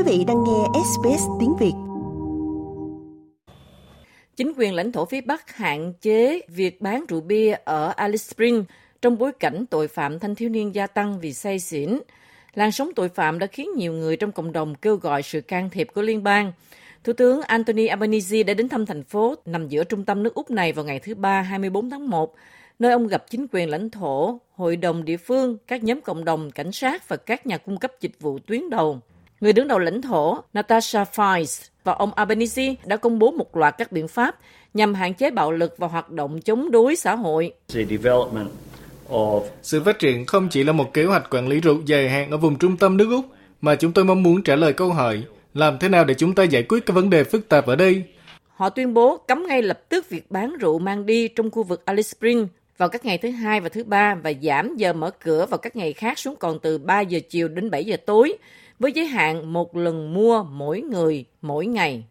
Quý 0.00 0.18
vị 0.18 0.24
đang 0.24 0.44
nghe 0.44 0.80
SBS 0.84 1.24
tiếng 1.40 1.56
Việt. 1.60 1.72
Chính 4.36 4.52
quyền 4.56 4.74
lãnh 4.74 4.92
thổ 4.92 5.04
phía 5.04 5.20
Bắc 5.20 5.56
hạn 5.56 5.92
chế 6.00 6.40
việc 6.48 6.80
bán 6.80 7.04
rượu 7.08 7.20
bia 7.20 7.56
ở 7.64 7.88
Alice 7.96 8.22
Springs 8.22 8.66
trong 9.02 9.18
bối 9.18 9.32
cảnh 9.32 9.64
tội 9.70 9.88
phạm 9.88 10.18
thanh 10.18 10.34
thiếu 10.34 10.48
niên 10.48 10.74
gia 10.74 10.86
tăng 10.86 11.20
vì 11.20 11.32
say 11.32 11.58
xỉn. 11.58 11.98
Làn 12.54 12.72
sóng 12.72 12.90
tội 12.96 13.08
phạm 13.08 13.38
đã 13.38 13.46
khiến 13.46 13.70
nhiều 13.76 13.92
người 13.92 14.16
trong 14.16 14.32
cộng 14.32 14.52
đồng 14.52 14.74
kêu 14.74 14.96
gọi 14.96 15.22
sự 15.22 15.40
can 15.40 15.70
thiệp 15.70 15.88
của 15.94 16.02
liên 16.02 16.22
bang. 16.22 16.52
Thủ 17.04 17.12
tướng 17.12 17.42
Anthony 17.42 17.86
Albanese 17.86 18.42
đã 18.42 18.54
đến 18.54 18.68
thăm 18.68 18.86
thành 18.86 19.02
phố 19.02 19.34
nằm 19.44 19.68
giữa 19.68 19.84
trung 19.84 20.04
tâm 20.04 20.22
nước 20.22 20.34
Úc 20.34 20.50
này 20.50 20.72
vào 20.72 20.84
ngày 20.84 20.98
thứ 20.98 21.14
Ba 21.14 21.42
24 21.42 21.90
tháng 21.90 22.10
1, 22.10 22.34
nơi 22.78 22.92
ông 22.92 23.06
gặp 23.06 23.24
chính 23.30 23.46
quyền 23.52 23.68
lãnh 23.68 23.90
thổ, 23.90 24.40
hội 24.54 24.76
đồng 24.76 25.04
địa 25.04 25.16
phương, 25.16 25.56
các 25.66 25.84
nhóm 25.84 26.00
cộng 26.00 26.24
đồng, 26.24 26.50
cảnh 26.50 26.72
sát 26.72 27.08
và 27.08 27.16
các 27.16 27.46
nhà 27.46 27.58
cung 27.58 27.78
cấp 27.78 27.92
dịch 28.00 28.20
vụ 28.20 28.38
tuyến 28.38 28.70
đầu. 28.70 29.00
Người 29.40 29.52
đứng 29.52 29.68
đầu 29.68 29.78
lãnh 29.78 30.02
thổ 30.02 30.38
Natasha 30.52 31.04
Fies 31.04 31.68
và 31.84 31.92
ông 31.92 32.14
Albanese 32.14 32.74
đã 32.84 32.96
công 32.96 33.18
bố 33.18 33.30
một 33.30 33.56
loạt 33.56 33.74
các 33.78 33.92
biện 33.92 34.08
pháp 34.08 34.38
nhằm 34.74 34.94
hạn 34.94 35.14
chế 35.14 35.30
bạo 35.30 35.52
lực 35.52 35.74
và 35.78 35.86
hoạt 35.86 36.10
động 36.10 36.40
chống 36.40 36.70
đối 36.70 36.96
xã 36.96 37.14
hội. 37.14 37.52
Sự 39.62 39.82
phát 39.82 39.98
triển 39.98 40.26
không 40.26 40.48
chỉ 40.48 40.64
là 40.64 40.72
một 40.72 40.94
kế 40.94 41.04
hoạch 41.04 41.34
quản 41.34 41.48
lý 41.48 41.60
rượu 41.60 41.82
dài 41.86 42.08
hạn 42.08 42.30
ở 42.30 42.36
vùng 42.36 42.58
trung 42.58 42.76
tâm 42.76 42.96
nước 42.96 43.08
Úc, 43.10 43.24
mà 43.60 43.74
chúng 43.74 43.92
tôi 43.92 44.04
mong 44.04 44.22
muốn 44.22 44.42
trả 44.42 44.56
lời 44.56 44.72
câu 44.72 44.92
hỏi 44.92 45.22
làm 45.54 45.78
thế 45.78 45.88
nào 45.88 46.04
để 46.04 46.14
chúng 46.14 46.34
ta 46.34 46.42
giải 46.42 46.62
quyết 46.62 46.86
các 46.86 46.94
vấn 46.94 47.10
đề 47.10 47.24
phức 47.24 47.48
tạp 47.48 47.66
ở 47.66 47.76
đây. 47.76 48.02
Họ 48.48 48.68
tuyên 48.68 48.94
bố 48.94 49.16
cấm 49.16 49.46
ngay 49.46 49.62
lập 49.62 49.80
tức 49.88 50.10
việc 50.10 50.30
bán 50.30 50.56
rượu 50.60 50.78
mang 50.78 51.06
đi 51.06 51.28
trong 51.28 51.50
khu 51.50 51.62
vực 51.62 51.84
Alice 51.84 52.08
Springs 52.08 52.48
vào 52.78 52.88
các 52.88 53.04
ngày 53.04 53.18
thứ 53.18 53.30
hai 53.30 53.60
và 53.60 53.68
thứ 53.68 53.84
ba 53.84 54.14
và 54.14 54.32
giảm 54.42 54.76
giờ 54.76 54.92
mở 54.92 55.10
cửa 55.10 55.46
vào 55.46 55.58
các 55.58 55.76
ngày 55.76 55.92
khác 55.92 56.18
xuống 56.18 56.36
còn 56.36 56.58
từ 56.58 56.78
3 56.78 57.00
giờ 57.00 57.18
chiều 57.30 57.48
đến 57.48 57.70
7 57.70 57.84
giờ 57.84 57.96
tối 58.06 58.36
với 58.80 58.92
giới 58.92 59.06
hạn 59.06 59.52
một 59.52 59.76
lần 59.76 60.14
mua 60.14 60.42
mỗi 60.42 60.80
người 60.80 61.24
mỗi 61.42 61.66
ngày. 61.66 62.04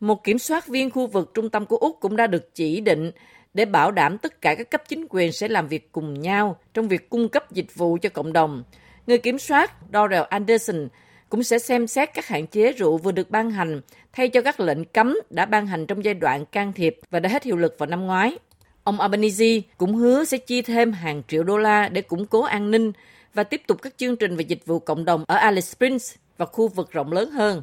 Một 0.00 0.24
kiểm 0.24 0.38
soát 0.38 0.68
viên 0.68 0.90
khu 0.90 1.06
vực 1.06 1.30
trung 1.34 1.50
tâm 1.50 1.66
của 1.66 1.76
Úc 1.76 1.96
cũng 2.00 2.16
đã 2.16 2.26
được 2.26 2.54
chỉ 2.54 2.80
định 2.80 3.10
để 3.54 3.64
bảo 3.64 3.90
đảm 3.90 4.18
tất 4.18 4.40
cả 4.40 4.54
các 4.54 4.70
cấp 4.70 4.82
chính 4.88 5.06
quyền 5.10 5.32
sẽ 5.32 5.48
làm 5.48 5.68
việc 5.68 5.92
cùng 5.92 6.20
nhau 6.20 6.56
trong 6.74 6.88
việc 6.88 7.10
cung 7.10 7.28
cấp 7.28 7.52
dịch 7.52 7.74
vụ 7.74 7.98
cho 8.02 8.08
cộng 8.08 8.32
đồng. 8.32 8.62
Người 9.06 9.18
kiểm 9.18 9.38
soát 9.38 9.72
Dorrell 9.92 10.24
Anderson 10.30 10.88
cũng 11.28 11.42
sẽ 11.42 11.58
xem 11.58 11.86
xét 11.86 12.14
các 12.14 12.26
hạn 12.26 12.46
chế 12.46 12.72
rượu 12.72 12.98
vừa 12.98 13.12
được 13.12 13.30
ban 13.30 13.50
hành 13.50 13.80
thay 14.12 14.28
cho 14.28 14.42
các 14.42 14.60
lệnh 14.60 14.84
cấm 14.84 15.18
đã 15.30 15.46
ban 15.46 15.66
hành 15.66 15.86
trong 15.86 16.04
giai 16.04 16.14
đoạn 16.14 16.44
can 16.46 16.72
thiệp 16.72 16.98
và 17.10 17.20
đã 17.20 17.28
hết 17.28 17.44
hiệu 17.44 17.56
lực 17.56 17.74
vào 17.78 17.86
năm 17.86 18.06
ngoái. 18.06 18.38
Ông 18.84 19.00
Albanese 19.00 19.60
cũng 19.76 19.94
hứa 19.94 20.24
sẽ 20.24 20.38
chi 20.38 20.62
thêm 20.62 20.92
hàng 20.92 21.22
triệu 21.28 21.42
đô 21.42 21.58
la 21.58 21.88
để 21.88 22.02
củng 22.02 22.26
cố 22.26 22.42
an 22.42 22.70
ninh 22.70 22.92
và 23.38 23.44
tiếp 23.44 23.62
tục 23.66 23.82
các 23.82 23.92
chương 23.96 24.16
trình 24.16 24.36
về 24.36 24.44
dịch 24.48 24.66
vụ 24.66 24.78
cộng 24.78 25.04
đồng 25.04 25.24
ở 25.26 25.36
Alice 25.36 25.66
Springs 25.66 26.14
và 26.38 26.46
khu 26.46 26.68
vực 26.68 26.90
rộng 26.92 27.12
lớn 27.12 27.30
hơn. 27.30 27.62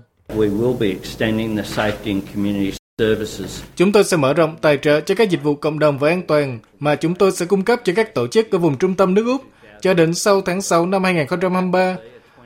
Chúng 3.75 3.91
tôi 3.91 4.03
sẽ 4.03 4.17
mở 4.17 4.33
rộng 4.33 4.55
tài 4.61 4.77
trợ 4.77 5.01
cho 5.01 5.15
các 5.15 5.29
dịch 5.29 5.43
vụ 5.43 5.55
cộng 5.55 5.79
đồng 5.79 5.97
và 5.97 6.09
an 6.09 6.21
toàn 6.27 6.59
mà 6.79 6.95
chúng 6.95 7.15
tôi 7.15 7.31
sẽ 7.31 7.45
cung 7.45 7.63
cấp 7.63 7.81
cho 7.83 7.93
các 7.95 8.13
tổ 8.13 8.27
chức 8.27 8.51
ở 8.51 8.57
vùng 8.57 8.77
trung 8.77 8.95
tâm 8.95 9.13
nước 9.13 9.25
Úc 9.25 9.41
cho 9.81 9.93
đến 9.93 10.13
sau 10.13 10.41
tháng 10.41 10.61
6 10.61 10.85
năm 10.85 11.03
2023. 11.03 11.95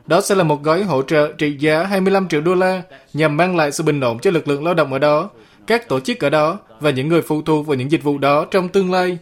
Đó 0.05 0.21
sẽ 0.21 0.35
là 0.35 0.43
một 0.43 0.63
gói 0.63 0.83
hỗ 0.83 1.01
trợ 1.01 1.33
trị 1.37 1.57
giá 1.59 1.83
25 1.83 2.27
triệu 2.27 2.41
đô 2.41 2.55
la 2.55 2.81
nhằm 3.13 3.37
mang 3.37 3.55
lại 3.55 3.71
sự 3.71 3.83
bình 3.83 4.01
ổn 4.01 4.19
cho 4.19 4.31
lực 4.31 4.47
lượng 4.47 4.65
lao 4.65 4.73
động 4.73 4.93
ở 4.93 4.99
đó, 4.99 5.29
các 5.67 5.87
tổ 5.87 5.99
chức 5.99 6.19
ở 6.19 6.29
đó 6.29 6.59
và 6.79 6.89
những 6.89 7.07
người 7.07 7.21
phụ 7.21 7.41
thuộc 7.41 7.67
vào 7.67 7.75
những 7.75 7.91
dịch 7.91 8.03
vụ 8.03 8.17
đó 8.17 8.45
trong 8.51 8.69
tương 8.69 8.91
lai. 8.91 9.17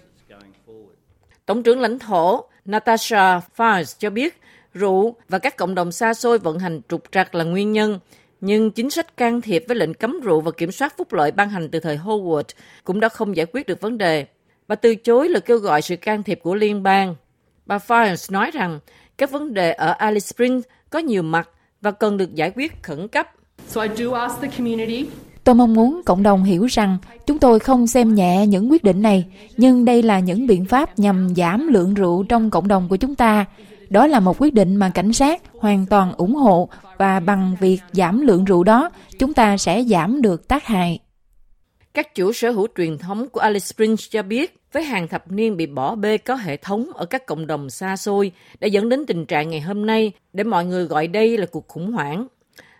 Tổng 1.47 1.63
trưởng 1.63 1.79
lãnh 1.79 1.99
thổ 1.99 2.43
Natasha 2.65 3.41
Fires 3.57 3.95
cho 3.99 4.09
biết 4.09 4.41
rượu 4.73 5.15
và 5.29 5.39
các 5.39 5.57
cộng 5.57 5.75
đồng 5.75 5.91
xa 5.91 6.13
xôi 6.13 6.39
vận 6.39 6.59
hành 6.59 6.81
trục 6.89 7.03
trặc 7.11 7.35
là 7.35 7.43
nguyên 7.43 7.71
nhân, 7.71 7.99
nhưng 8.41 8.71
chính 8.71 8.89
sách 8.89 9.17
can 9.17 9.41
thiệp 9.41 9.63
với 9.67 9.77
lệnh 9.77 9.93
cấm 9.93 10.19
rượu 10.19 10.41
và 10.41 10.51
kiểm 10.51 10.71
soát 10.71 10.97
phúc 10.97 11.13
lợi 11.13 11.31
ban 11.31 11.49
hành 11.49 11.69
từ 11.69 11.80
thời 11.80 11.97
Howard 11.97 12.43
cũng 12.83 12.99
đã 12.99 13.09
không 13.09 13.36
giải 13.36 13.45
quyết 13.52 13.67
được 13.67 13.81
vấn 13.81 13.97
đề. 13.97 14.25
Bà 14.67 14.75
từ 14.75 14.95
chối 14.95 15.30
lời 15.30 15.41
kêu 15.41 15.57
gọi 15.57 15.81
sự 15.81 15.95
can 15.95 16.23
thiệp 16.23 16.39
của 16.43 16.55
liên 16.55 16.83
bang. 16.83 17.15
Bà 17.65 17.77
Fires 17.77 18.33
nói 18.33 18.52
rằng 18.52 18.80
các 19.17 19.31
vấn 19.31 19.53
đề 19.53 19.71
ở 19.71 19.91
Alice 19.91 20.25
Springs 20.25 20.65
có 20.89 20.99
nhiều 20.99 21.21
mặt 21.21 21.49
và 21.81 21.91
cần 21.91 22.17
được 22.17 22.36
giải 22.36 22.52
quyết 22.55 22.83
khẩn 22.83 23.07
cấp. 23.07 23.31
So 23.67 23.81
I 23.81 23.89
do 23.95 24.11
ask 24.11 24.41
the 24.41 24.47
community 24.57 25.05
Tôi 25.47 25.55
mong 25.55 25.73
muốn 25.73 26.02
cộng 26.05 26.23
đồng 26.23 26.43
hiểu 26.43 26.65
rằng 26.65 26.97
chúng 27.25 27.39
tôi 27.39 27.59
không 27.59 27.87
xem 27.87 28.15
nhẹ 28.15 28.47
những 28.47 28.71
quyết 28.71 28.83
định 28.83 29.02
này, 29.02 29.25
nhưng 29.58 29.85
đây 29.85 30.02
là 30.02 30.19
những 30.19 30.47
biện 30.47 30.65
pháp 30.65 30.99
nhằm 30.99 31.35
giảm 31.35 31.67
lượng 31.67 31.93
rượu 31.93 32.23
trong 32.23 32.49
cộng 32.49 32.67
đồng 32.67 32.87
của 32.89 32.95
chúng 32.95 33.15
ta. 33.15 33.45
Đó 33.89 34.07
là 34.07 34.19
một 34.19 34.41
quyết 34.41 34.53
định 34.53 34.75
mà 34.75 34.89
cảnh 34.89 35.13
sát 35.13 35.41
hoàn 35.59 35.86
toàn 35.86 36.13
ủng 36.13 36.36
hộ 36.36 36.69
và 36.97 37.19
bằng 37.19 37.55
việc 37.59 37.80
giảm 37.91 38.21
lượng 38.21 38.45
rượu 38.45 38.63
đó, 38.63 38.89
chúng 39.19 39.33
ta 39.33 39.57
sẽ 39.57 39.83
giảm 39.83 40.21
được 40.21 40.47
tác 40.47 40.65
hại. 40.65 40.99
Các 41.93 42.15
chủ 42.15 42.33
sở 42.33 42.52
hữu 42.52 42.67
truyền 42.77 42.97
thống 42.97 43.30
của 43.30 43.39
Alice 43.39 43.65
Springs 43.65 44.09
cho 44.11 44.23
biết, 44.23 44.59
với 44.73 44.83
hàng 44.83 45.07
thập 45.07 45.31
niên 45.31 45.57
bị 45.57 45.65
bỏ 45.65 45.95
bê 45.95 46.17
có 46.17 46.36
hệ 46.36 46.57
thống 46.57 46.86
ở 46.93 47.05
các 47.05 47.25
cộng 47.25 47.47
đồng 47.47 47.69
xa 47.69 47.97
xôi 47.97 48.31
đã 48.59 48.67
dẫn 48.67 48.89
đến 48.89 49.05
tình 49.05 49.25
trạng 49.25 49.49
ngày 49.49 49.61
hôm 49.61 49.86
nay 49.86 50.11
để 50.33 50.43
mọi 50.43 50.65
người 50.65 50.86
gọi 50.86 51.07
đây 51.07 51.37
là 51.37 51.45
cuộc 51.45 51.67
khủng 51.67 51.91
hoảng 51.91 52.27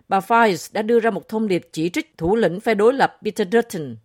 bà 0.10 0.20
Files 0.20 0.70
đã 0.74 0.82
đưa 0.82 1.00
ra 1.00 1.10
một 1.10 1.28
thông 1.28 1.48
điệp 1.48 1.70
chỉ 1.74 1.90
trích 1.90 2.18
thủ 2.18 2.36
lĩnh 2.36 2.60
phe 2.60 2.76
đối 2.76 2.94
lập 2.94 3.18
Peter 3.24 3.48
Dutton. 3.52 3.96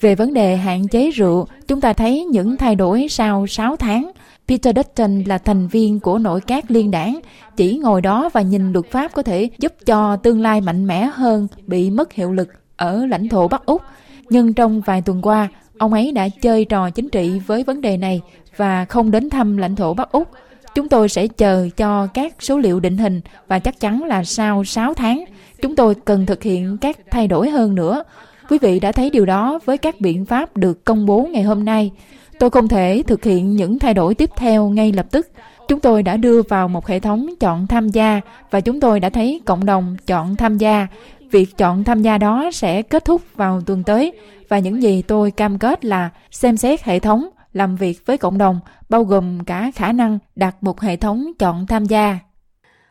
Về 0.00 0.14
vấn 0.14 0.34
đề 0.34 0.56
hạn 0.56 0.88
chế 0.88 1.10
rượu, 1.10 1.46
chúng 1.68 1.80
ta 1.80 1.92
thấy 1.92 2.24
những 2.24 2.56
thay 2.56 2.74
đổi 2.74 3.06
sau 3.10 3.46
6 3.46 3.76
tháng. 3.76 4.12
Peter 4.48 4.76
Dutton 4.76 5.22
là 5.26 5.38
thành 5.38 5.68
viên 5.68 6.00
của 6.00 6.18
nội 6.18 6.40
các 6.40 6.70
liên 6.70 6.90
đảng, 6.90 7.20
chỉ 7.56 7.78
ngồi 7.78 8.00
đó 8.00 8.30
và 8.32 8.42
nhìn 8.42 8.72
luật 8.72 8.86
pháp 8.86 9.12
có 9.12 9.22
thể 9.22 9.50
giúp 9.58 9.74
cho 9.86 10.16
tương 10.16 10.40
lai 10.40 10.60
mạnh 10.60 10.86
mẽ 10.86 11.10
hơn 11.14 11.48
bị 11.66 11.90
mất 11.90 12.12
hiệu 12.12 12.32
lực 12.32 12.48
ở 12.76 13.06
lãnh 13.06 13.28
thổ 13.28 13.48
Bắc 13.48 13.66
Úc. 13.66 13.82
Nhưng 14.30 14.54
trong 14.54 14.80
vài 14.80 15.02
tuần 15.02 15.22
qua, 15.22 15.48
ông 15.78 15.92
ấy 15.92 16.12
đã 16.12 16.28
chơi 16.28 16.64
trò 16.64 16.90
chính 16.90 17.08
trị 17.08 17.38
với 17.46 17.64
vấn 17.64 17.80
đề 17.80 17.96
này 17.96 18.20
và 18.56 18.84
không 18.84 19.10
đến 19.10 19.30
thăm 19.30 19.56
lãnh 19.56 19.76
thổ 19.76 19.94
Bắc 19.94 20.12
Úc. 20.12 20.28
Chúng 20.74 20.88
tôi 20.88 21.08
sẽ 21.08 21.26
chờ 21.26 21.68
cho 21.76 22.06
các 22.06 22.34
số 22.40 22.58
liệu 22.58 22.80
định 22.80 22.98
hình 22.98 23.20
và 23.48 23.58
chắc 23.58 23.80
chắn 23.80 24.04
là 24.04 24.24
sau 24.24 24.64
6 24.64 24.94
tháng, 24.94 25.24
chúng 25.62 25.76
tôi 25.76 25.94
cần 25.94 26.26
thực 26.26 26.42
hiện 26.42 26.76
các 26.80 26.98
thay 27.10 27.28
đổi 27.28 27.50
hơn 27.50 27.74
nữa. 27.74 28.04
Quý 28.48 28.58
vị 28.58 28.80
đã 28.80 28.92
thấy 28.92 29.10
điều 29.10 29.26
đó 29.26 29.58
với 29.64 29.78
các 29.78 30.00
biện 30.00 30.24
pháp 30.24 30.56
được 30.56 30.84
công 30.84 31.06
bố 31.06 31.28
ngày 31.32 31.42
hôm 31.42 31.64
nay. 31.64 31.90
Tôi 32.38 32.50
không 32.50 32.68
thể 32.68 33.02
thực 33.06 33.24
hiện 33.24 33.56
những 33.56 33.78
thay 33.78 33.94
đổi 33.94 34.14
tiếp 34.14 34.30
theo 34.36 34.68
ngay 34.68 34.92
lập 34.92 35.06
tức. 35.10 35.28
Chúng 35.68 35.80
tôi 35.80 36.02
đã 36.02 36.16
đưa 36.16 36.42
vào 36.42 36.68
một 36.68 36.86
hệ 36.86 37.00
thống 37.00 37.34
chọn 37.40 37.66
tham 37.66 37.88
gia 37.88 38.20
và 38.50 38.60
chúng 38.60 38.80
tôi 38.80 39.00
đã 39.00 39.10
thấy 39.10 39.40
cộng 39.44 39.66
đồng 39.66 39.96
chọn 40.06 40.36
tham 40.36 40.58
gia. 40.58 40.86
Việc 41.30 41.58
chọn 41.58 41.84
tham 41.84 42.02
gia 42.02 42.18
đó 42.18 42.50
sẽ 42.52 42.82
kết 42.82 43.04
thúc 43.04 43.22
vào 43.36 43.60
tuần 43.60 43.82
tới 43.84 44.12
và 44.48 44.58
những 44.58 44.82
gì 44.82 45.02
tôi 45.02 45.30
cam 45.30 45.58
kết 45.58 45.84
là 45.84 46.10
xem 46.30 46.56
xét 46.56 46.82
hệ 46.82 46.98
thống 46.98 47.28
làm 47.52 47.76
việc 47.76 48.06
với 48.06 48.18
cộng 48.18 48.38
đồng, 48.38 48.60
bao 48.88 49.04
gồm 49.04 49.44
cả 49.44 49.70
khả 49.74 49.92
năng 49.92 50.18
đặt 50.36 50.56
một 50.60 50.80
hệ 50.80 50.96
thống 50.96 51.32
chọn 51.38 51.66
tham 51.66 51.84
gia. 51.84 52.18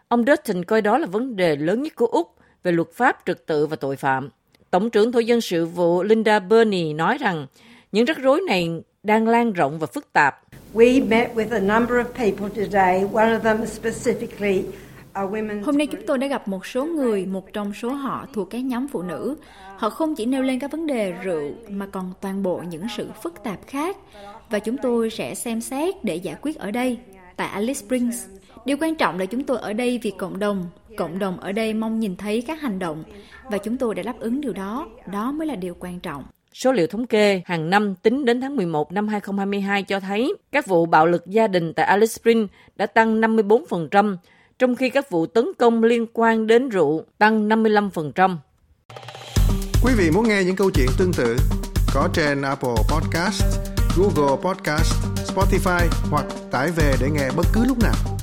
Ông 0.08 0.24
Dutton 0.28 0.66
coi 0.66 0.82
đó 0.82 0.98
là 0.98 1.08
vấn 1.08 1.36
đề 1.36 1.56
lớn 1.56 1.84
nhất 1.84 1.96
của 1.96 2.06
Úc 2.06 2.36
về 2.64 2.72
luật 2.72 2.88
pháp 2.94 3.18
trật 3.26 3.48
tự 3.48 3.68
và 3.68 3.76
tội 3.76 3.96
phạm. 3.96 4.30
Tổng 4.72 4.90
trưởng 4.90 5.12
Thổ 5.12 5.20
dân 5.20 5.42
sự 5.42 5.66
vụ 5.66 6.04
Linda 6.04 6.40
Burney 6.40 6.94
nói 6.94 7.18
rằng 7.18 7.48
những 7.92 8.06
rắc 8.06 8.18
rối 8.18 8.42
này 8.48 8.70
đang 9.04 9.28
lan 9.28 9.54
rộng 9.54 9.80
và 9.80 9.88
phức 9.88 10.14
tạp. 10.14 10.42
We 10.74 11.08
met 11.10 11.34
with 11.36 11.52
a 11.52 11.60
number 11.60 11.98
of 11.98 12.04
people 12.04 12.50
today, 12.66 13.04
one 13.14 13.28
of 13.28 13.40
them 13.40 13.62
specifically 13.62 14.64
Hôm 15.14 15.78
nay 15.78 15.88
chúng 15.88 16.02
tôi 16.08 16.18
đã 16.18 16.28
gặp 16.28 16.48
một 16.48 16.66
số 16.66 16.86
người, 16.86 17.26
một 17.26 17.54
trong 17.54 17.74
số 17.74 17.90
họ 17.90 18.28
thuộc 18.34 18.50
các 18.50 18.60
nhóm 18.60 18.88
phụ 18.88 19.02
nữ. 19.02 19.36
Họ 19.78 19.90
không 19.90 20.16
chỉ 20.16 20.26
nêu 20.26 20.42
lên 20.44 20.60
các 20.60 20.72
vấn 20.72 20.88
đề 20.88 21.12
rượu 21.12 21.52
mà 21.70 21.88
còn 21.88 22.14
toàn 22.22 22.44
bộ 22.44 22.64
những 22.70 22.84
sự 22.98 23.10
phức 23.24 23.44
tạp 23.44 23.60
khác 23.68 23.98
và 24.50 24.60
chúng 24.60 24.78
tôi 24.78 25.10
sẽ 25.10 25.36
xem 25.36 25.62
xét 25.62 26.04
để 26.04 26.16
giải 26.16 26.36
quyết 26.42 26.58
ở 26.58 26.72
đây, 26.72 26.98
tại 27.36 27.48
Alice 27.48 27.74
Springs. 27.74 28.26
Điều 28.66 28.78
quan 28.80 28.96
trọng 28.96 29.20
là 29.20 29.26
chúng 29.26 29.44
tôi 29.44 29.58
ở 29.58 29.74
đây 29.74 30.00
vì 30.04 30.12
cộng 30.18 30.40
đồng, 30.40 30.66
cộng 30.98 31.20
đồng 31.20 31.40
ở 31.40 31.52
đây 31.52 31.74
mong 31.74 32.00
nhìn 32.00 32.16
thấy 32.16 32.44
các 32.48 32.62
hành 32.62 32.80
động 32.80 33.04
và 33.52 33.58
chúng 33.58 33.78
tôi 33.78 33.96
đã 33.96 34.04
đáp 34.04 34.20
ứng 34.20 34.42
điều 34.42 34.54
đó, 34.54 34.88
đó 35.12 35.32
mới 35.32 35.48
là 35.48 35.56
điều 35.56 35.76
quan 35.80 36.00
trọng. 36.00 36.24
Số 36.54 36.72
liệu 36.72 36.88
thống 36.88 37.08
kê 37.08 37.42
hàng 37.46 37.70
năm 37.70 37.96
tính 37.96 38.26
đến 38.26 38.42
tháng 38.42 38.56
11 38.56 38.92
năm 38.92 39.08
2022 39.08 39.84
cho 39.84 40.00
thấy 40.00 40.34
các 40.52 40.68
vụ 40.68 40.86
bạo 40.86 41.06
lực 41.06 41.28
gia 41.28 41.48
đình 41.48 41.74
tại 41.74 41.86
Alice 41.86 42.12
Springs 42.12 42.50
đã 42.76 42.86
tăng 42.86 43.22
54%, 43.22 44.16
trong 44.62 44.76
khi 44.76 44.90
các 44.90 45.10
vụ 45.10 45.26
tấn 45.26 45.46
công 45.58 45.84
liên 45.84 46.06
quan 46.14 46.48
đến 46.48 46.70
rượu 46.70 47.06
tăng 47.18 47.50
55%. 47.50 48.38
Quý 49.84 49.94
vị 49.98 50.12
muốn 50.12 50.28
nghe 50.28 50.44
những 50.44 50.56
câu 50.56 50.72
chuyện 50.72 50.88
tương 50.98 51.14
tự 51.14 51.38
có 51.94 52.10
trên 52.14 52.42
Apple 52.42 52.76
Podcast, 52.90 53.44
Google 53.98 54.38
Podcast, 54.44 54.94
Spotify 55.36 55.88
hoặc 56.10 56.26
tải 56.52 56.72
về 56.72 56.96
để 57.02 57.10
nghe 57.10 57.30
bất 57.36 57.46
cứ 57.54 57.66
lúc 57.66 57.78
nào. 57.80 58.21